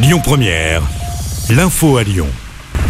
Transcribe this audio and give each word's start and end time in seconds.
Lyon 0.00 0.20
Première, 0.22 0.82
l'info 1.50 1.96
à 1.96 2.04
Lyon. 2.04 2.28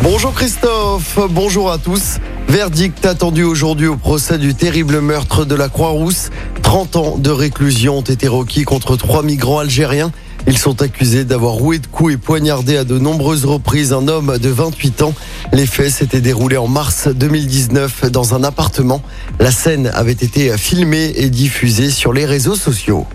Bonjour 0.02 0.34
Christophe, 0.34 1.18
bonjour 1.30 1.72
à 1.72 1.78
tous. 1.78 2.18
Verdict 2.48 3.06
attendu 3.06 3.44
aujourd'hui 3.44 3.86
au 3.86 3.96
procès 3.96 4.36
du 4.36 4.54
terrible 4.54 5.00
meurtre 5.00 5.46
de 5.46 5.54
la 5.54 5.70
Croix-Rousse. 5.70 6.28
30 6.62 6.96
ans 6.96 7.16
de 7.16 7.30
réclusion 7.30 7.96
ont 7.96 8.02
été 8.02 8.28
requis 8.28 8.64
contre 8.64 8.96
trois 8.96 9.22
migrants 9.22 9.60
algériens. 9.60 10.12
Ils 10.46 10.58
sont 10.58 10.82
accusés 10.82 11.24
d'avoir 11.24 11.54
roué 11.54 11.78
de 11.78 11.86
coups 11.86 12.12
et 12.12 12.16
poignardé 12.18 12.76
à 12.76 12.84
de 12.84 12.98
nombreuses 12.98 13.46
reprises 13.46 13.94
un 13.94 14.06
homme 14.06 14.36
de 14.36 14.50
28 14.50 15.00
ans. 15.00 15.14
Les 15.54 15.64
faits 15.64 15.90
s'étaient 15.90 16.20
déroulés 16.20 16.58
en 16.58 16.68
mars 16.68 17.08
2019 17.08 18.10
dans 18.10 18.34
un 18.34 18.44
appartement. 18.44 19.00
La 19.40 19.50
scène 19.50 19.90
avait 19.94 20.12
été 20.12 20.54
filmée 20.58 21.14
et 21.16 21.30
diffusée 21.30 21.88
sur 21.88 22.12
les 22.12 22.26
réseaux 22.26 22.54
sociaux. 22.54 23.06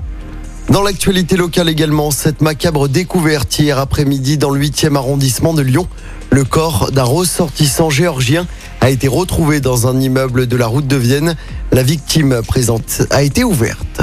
Dans 0.70 0.82
l'actualité 0.82 1.36
locale 1.36 1.70
également, 1.70 2.09
cette 2.09 2.41
macabre 2.41 2.88
découverte 2.88 3.59
hier 3.59 3.77
après-midi 3.77 4.38
dans 4.38 4.50
le 4.50 4.62
8e 4.62 4.95
arrondissement 4.95 5.54
de 5.54 5.62
Lyon. 5.62 5.88
Le 6.31 6.45
corps 6.45 6.91
d'un 6.91 7.04
ressortissant 7.04 7.90
géorgien 7.90 8.48
a 8.80 8.90
été 8.90 9.07
retrouvé 9.07 9.59
dans 9.59 9.88
un 9.88 9.99
immeuble 9.99 10.48
de 10.48 10.55
la 10.55 10.68
route 10.68 10.88
de 10.88 10.95
Vienne. 10.95 11.35
La 11.71 11.84
victime 11.84 12.41
présente 12.48 13.04
a 13.09 13.23
été 13.23 13.44
ouverte. 13.44 14.02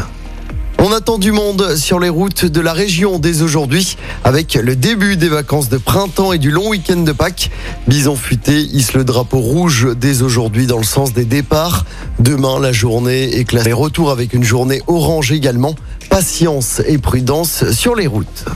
On 0.83 0.93
attend 0.93 1.19
du 1.19 1.31
monde 1.31 1.77
sur 1.77 2.01
les 2.01 2.09
routes 2.09 2.47
de 2.47 2.59
la 2.59 2.73
région 2.73 3.19
dès 3.19 3.43
aujourd'hui 3.43 3.99
avec 4.25 4.55
le 4.55 4.75
début 4.75 5.19
des 5.19 5.29
vacances 5.29 5.69
de 5.69 5.77
printemps 5.77 6.33
et 6.33 6.39
du 6.39 6.51
long 6.51 6.71
week-end 6.71 6.97
de 6.97 7.13
Pâques. 7.13 7.51
Bison 7.87 8.17
futé 8.17 8.63
hisse 8.63 8.95
le 8.95 9.05
drapeau 9.05 9.41
rouge 9.41 9.89
dès 9.95 10.23
aujourd'hui 10.23 10.67
dans 10.67 10.79
le 10.79 10.85
sens 10.85 11.13
des 11.13 11.27
départs. 11.27 11.85
Demain, 12.19 12.59
la 12.59 12.73
journée 12.73 13.37
est 13.37 13.45
classée. 13.45 13.75
Retour 13.75 14.11
avec 14.11 14.33
une 14.33 14.43
journée 14.43 14.81
orange 14.87 15.33
également. 15.33 15.75
Patience 16.09 16.81
et 16.87 16.97
prudence 16.97 17.71
sur 17.73 17.95
les 17.95 18.07
routes. 18.07 18.47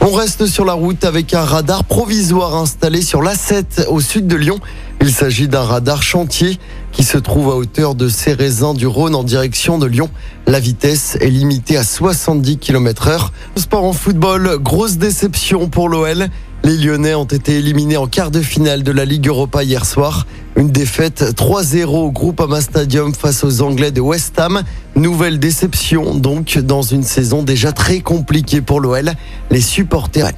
On 0.00 0.12
reste 0.12 0.46
sur 0.46 0.64
la 0.64 0.74
route 0.74 1.04
avec 1.04 1.34
un 1.34 1.44
radar 1.44 1.82
provisoire 1.82 2.54
installé 2.54 3.02
sur 3.02 3.22
l'A7 3.22 3.88
au 3.88 4.00
sud 4.00 4.28
de 4.28 4.36
Lyon. 4.36 4.60
Il 5.06 5.12
s'agit 5.12 5.46
d'un 5.46 5.62
radar 5.62 6.02
chantier 6.02 6.58
qui 6.90 7.04
se 7.04 7.16
trouve 7.16 7.50
à 7.50 7.54
hauteur 7.54 7.94
de 7.94 8.08
Cérézin 8.08 8.74
du 8.74 8.88
Rhône 8.88 9.14
en 9.14 9.22
direction 9.22 9.78
de 9.78 9.86
Lyon. 9.86 10.10
La 10.48 10.58
vitesse 10.58 11.16
est 11.20 11.28
limitée 11.28 11.76
à 11.76 11.84
70 11.84 12.58
km 12.58 13.06
heure. 13.06 13.32
Sport 13.54 13.84
en 13.84 13.92
football, 13.92 14.58
grosse 14.58 14.96
déception 14.96 15.68
pour 15.68 15.88
l'OL. 15.88 16.26
Les 16.64 16.76
Lyonnais 16.76 17.14
ont 17.14 17.24
été 17.24 17.58
éliminés 17.58 17.96
en 17.96 18.08
quart 18.08 18.32
de 18.32 18.40
finale 18.40 18.82
de 18.82 18.90
la 18.90 19.04
Ligue 19.04 19.28
Europa 19.28 19.62
hier 19.62 19.86
soir. 19.86 20.26
Une 20.56 20.70
défaite 20.70 21.22
3-0 21.36 21.84
au 21.84 22.10
Groupama 22.10 22.60
Stadium 22.60 23.14
face 23.14 23.44
aux 23.44 23.62
Anglais 23.62 23.92
de 23.92 24.00
West 24.00 24.36
Ham. 24.40 24.64
Nouvelle 24.96 25.38
déception 25.38 26.16
donc 26.16 26.58
dans 26.58 26.82
une 26.82 27.04
saison 27.04 27.44
déjà 27.44 27.70
très 27.70 28.00
compliquée 28.00 28.60
pour 28.60 28.80
l'OL. 28.80 29.12
Les 29.52 29.60
supporters. 29.60 30.32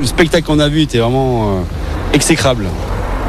Le 0.00 0.06
spectacle 0.06 0.46
qu'on 0.46 0.60
a 0.60 0.70
vu 0.70 0.80
était 0.80 0.98
vraiment 0.98 1.58
euh, 1.58 1.62
exécrable, 2.14 2.64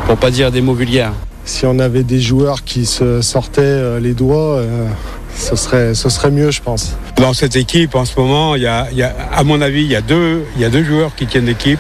pour 0.10 0.18
pas 0.18 0.32
dire 0.32 0.52
des 0.52 0.62
mots 0.62 0.74
vulgaires. 0.74 1.14
Si 1.46 1.68
on 1.68 1.78
avait 1.78 2.02
des 2.02 2.20
joueurs 2.20 2.64
qui 2.64 2.88
se 2.88 3.22
sortaient 3.22 3.62
euh, 3.62 4.00
les 4.00 4.16
doigts, 4.16 4.56
euh, 4.56 4.88
ce, 5.36 5.56
serait, 5.56 5.94
ce 5.94 6.10
serait 6.10 6.32
mieux, 6.32 6.50
je 6.50 6.64
pense. 6.64 6.94
Dans 7.18 7.32
cette 7.34 7.56
équipe, 7.56 7.94
en 7.94 8.06
ce 8.06 8.20
moment, 8.20 8.56
il 8.56 8.64
y 8.64 8.68
a, 8.68 8.88
il 8.92 8.98
y 8.98 9.04
a- 9.04 9.14
à 9.32 9.44
mon 9.44 9.62
avis, 9.62 9.82
il 9.84 9.92
y, 9.92 9.96
a 9.96 10.02
deux, 10.02 10.46
il 10.56 10.62
y 10.64 10.66
a 10.66 10.70
deux 10.72 10.84
joueurs 10.84 11.14
qui 11.16 11.28
tiennent 11.28 11.46
l'équipe. 11.46 11.80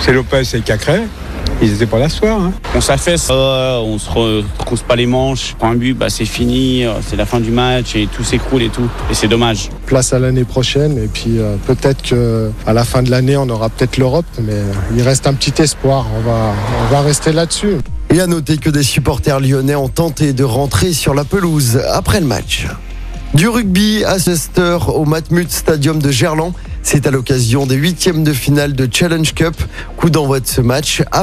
C'est 0.00 0.12
Lopez 0.12 0.42
et 0.54 0.60
Cacré. 0.60 1.00
Ils 1.62 1.72
étaient 1.74 1.86
pas 1.86 2.00
là 2.00 2.08
ce 2.08 2.18
soir. 2.18 2.40
hein. 2.40 2.52
On 2.74 2.80
s'affaisse, 2.80 3.28
euh, 3.30 3.78
on 3.78 3.96
se 3.98 4.10
retrousse 4.10 4.82
pas 4.82 4.96
les 4.96 5.06
manches, 5.06 5.54
prend 5.58 5.70
un 5.70 5.76
but, 5.76 5.94
bah, 5.94 6.10
c'est 6.10 6.24
fini, 6.24 6.84
euh, 6.84 6.94
c'est 7.06 7.14
la 7.14 7.24
fin 7.24 7.38
du 7.38 7.52
match 7.52 7.94
et 7.94 8.08
tout 8.08 8.24
s'écroule 8.24 8.62
et 8.62 8.68
tout. 8.68 8.88
Et 9.10 9.14
c'est 9.14 9.28
dommage. 9.28 9.70
Place 9.86 10.12
à 10.12 10.18
l'année 10.18 10.44
prochaine 10.44 10.98
et 10.98 11.06
puis 11.06 11.38
euh, 11.38 11.54
peut-être 11.66 12.02
que 12.02 12.50
à 12.66 12.72
la 12.72 12.84
fin 12.84 13.02
de 13.02 13.10
l'année, 13.10 13.36
on 13.36 13.48
aura 13.48 13.68
peut-être 13.70 13.96
l'Europe, 13.96 14.26
mais 14.42 14.54
euh, 14.54 14.72
il 14.96 15.02
reste 15.02 15.26
un 15.28 15.34
petit 15.34 15.62
espoir. 15.62 16.06
On 16.16 16.20
va, 16.28 16.52
on 16.84 16.92
va 16.92 17.00
rester 17.00 17.32
là-dessus. 17.32 17.76
Et 18.10 18.20
à 18.20 18.26
noter 18.26 18.58
que 18.58 18.68
des 18.68 18.82
supporters 18.82 19.38
lyonnais 19.38 19.76
ont 19.76 19.88
tenté 19.88 20.32
de 20.32 20.44
rentrer 20.44 20.92
sur 20.92 21.14
la 21.14 21.24
pelouse 21.24 21.80
après 21.92 22.20
le 22.20 22.26
match. 22.26 22.66
Du 23.34 23.48
rugby 23.48 24.04
à 24.04 24.18
Chester 24.18 24.76
au 24.88 25.04
Matmut 25.06 25.50
Stadium 25.50 25.98
de 26.00 26.10
Gerland. 26.10 26.52
C'est 26.82 27.06
à 27.06 27.10
l'occasion 27.10 27.64
des 27.64 27.76
huitièmes 27.76 28.24
de 28.24 28.32
finale 28.32 28.74
de 28.74 28.86
Challenge 28.92 29.32
Cup. 29.32 29.54
Coup 29.96 30.10
d'envoi 30.10 30.40
de 30.40 30.46
ce 30.46 30.60
match 30.60 31.02
à 31.12 31.22